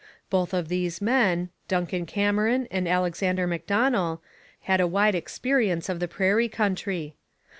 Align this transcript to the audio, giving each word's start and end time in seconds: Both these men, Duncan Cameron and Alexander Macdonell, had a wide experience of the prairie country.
Both 0.31 0.49
these 0.67 0.99
men, 0.99 1.51
Duncan 1.67 2.07
Cameron 2.07 2.67
and 2.71 2.87
Alexander 2.87 3.45
Macdonell, 3.45 4.19
had 4.61 4.81
a 4.81 4.87
wide 4.87 5.13
experience 5.13 5.89
of 5.89 5.99
the 5.99 6.07
prairie 6.07 6.49
country. 6.49 7.17